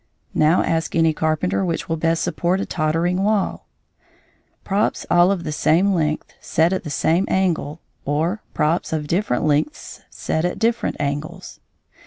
[0.33, 3.67] Now ask any carpenter which will best support a tottering wall
[4.63, 9.43] props all of the same length set at the same angle, or props of different
[9.45, 11.59] lengths set at different angles?